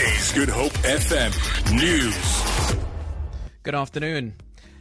[0.00, 2.76] Is Good Hope FM News.
[3.64, 4.36] Good afternoon.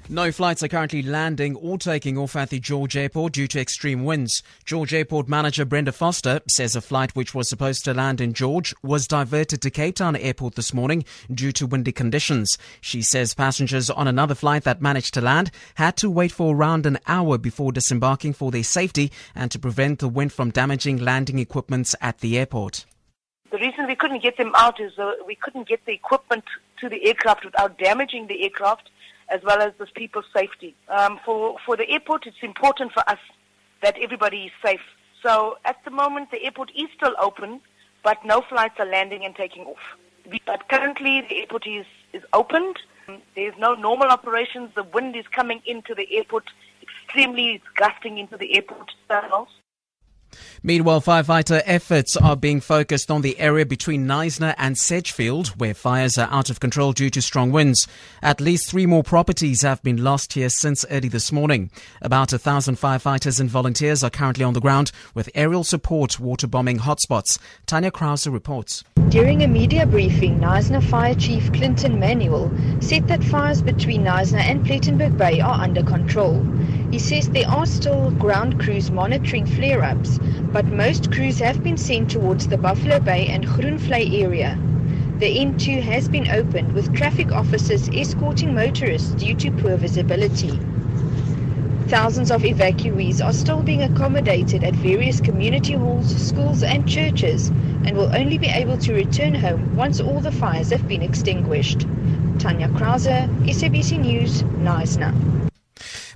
[0.10, 4.06] No flights are currently landing or taking off at the George Airport due to extreme
[4.06, 4.44] winds.
[4.64, 8.76] George Airport manager Brenda Vorster says a flight which was supposed to land in George
[8.84, 11.04] was diverted to Cape Town Airport this morning
[11.34, 12.56] due to windy conditions.
[12.80, 16.86] She says passengers on another flight that managed to land had to wait for around
[16.86, 21.40] an hour before disembarking for their safety and to prevent the wind from damaging landing
[21.40, 22.86] equipments at the airport.
[23.50, 26.44] The reason we couldn't get them out is uh, we couldn't get the equipment
[26.82, 28.90] to the aircraft without damaging the aircraft
[29.30, 30.76] as well as the people's safety.
[30.90, 33.20] Um, for, for the airport, it's important for us
[33.82, 34.82] that everybody is safe.
[35.24, 37.62] So at the moment, the airport is still open,
[38.04, 39.98] but no flights are landing and taking off.
[40.46, 42.78] But currently, the airport is, is opened.
[43.36, 44.72] There's no normal operations.
[44.76, 46.46] The wind is coming into the airport
[46.82, 49.50] extremely, it's gusting into the airport tunnels.
[50.68, 56.18] Meanwhile, firefighter efforts are being focused on the area between Knysna and Sedgefield, where fires
[56.18, 57.88] are out of control due to strong winds.
[58.22, 61.72] At least three more properties have been lost here since early this morning.
[62.02, 66.48] About a thousand firefighters and volunteers are currently on the ground with aerial support water
[66.48, 67.40] bombing hotspots.
[67.66, 68.84] Tanya Krause reports.
[69.08, 72.52] During a media briefing, Knysna Fire Chief Clinton Manuel
[72.82, 76.46] said that fires between Knysna and Plettenberg Bay are under control.
[76.90, 80.20] He says there are still ground crews monitoring flare-ups,
[80.54, 84.58] but most crews have been sent towards the Buffalo Bay and Groenvlei area.
[85.20, 90.58] The N2 has been opened with traffic officers escorting motorists due to poor visibility.
[91.88, 97.50] Thousands of evacuees are still being accommodated at various community halls, schools and churches
[97.86, 101.82] and will only be able to return home once all the fires have been extinguished.
[102.40, 105.14] Tanya Krause, SABC News, Knysna.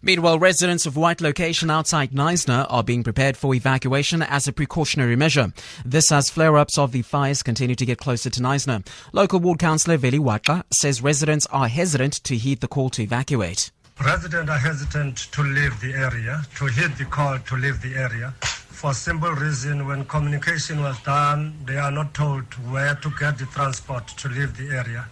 [0.03, 5.15] Meanwhile, residents of White Location outside Knysna are being prepared for evacuation as a precautionary
[5.15, 5.53] measure.
[5.85, 8.87] This as flare-ups of the fires continue to get closer to Knysna.
[9.13, 13.69] Local ward councillor Veli Watla says residents are hesitant to heed the call to evacuate.
[14.03, 18.33] Residents are hesitant to leave the area, to heed the call to leave the area.
[18.41, 23.45] For simple reason, when communication was done, they are not told where to get the
[23.45, 25.05] transport to leave the area.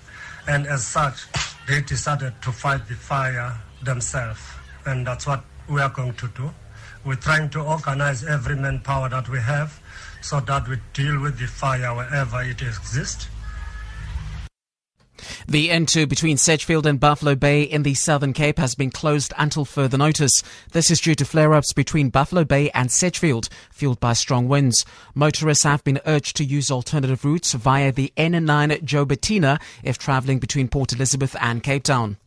[0.47, 1.27] And as such,
[1.67, 4.41] they decided to fight the fire themselves
[4.89, 6.49] and that's what we are going to do.
[7.05, 9.79] We're trying to organize every manpower that we have
[10.21, 13.27] so that we deal with the fire wherever it exists.
[15.47, 19.65] The N2 between Sedgefield and Buffalo Bay in the Southern Cape has been closed until
[19.65, 20.43] further notice.
[20.71, 24.85] This is due to flare-ups between Buffalo Bay and Sedgefield, fueled by strong winds.
[25.13, 30.67] Motorists have been urged to use alternative routes via the N9 Joubertina if travelling between
[30.67, 32.17] Port Elizabeth and Cape Town.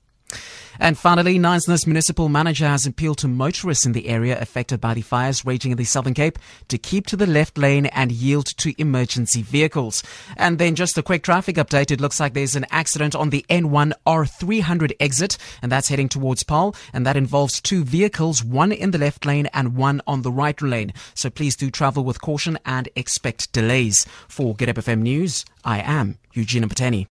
[0.80, 5.02] And finally, Knysna's municipal manager has appealed to motorists in the area affected by the
[5.02, 6.38] fires raging in the Southern Cape
[6.68, 10.02] to keep to the left lane and yield to emergency vehicles.
[10.36, 11.90] And then just a quick traffic update.
[11.90, 16.42] It looks like there's an accident on the N1 R300 exit, and that's heading towards
[16.42, 20.32] Paarl, and that involves two vehicles, one in the left lane and one on the
[20.32, 20.92] right lane.
[21.14, 24.06] So please do travel with caution and expect delays.
[24.28, 27.06] For Good FM News, I am Eugene Pateni.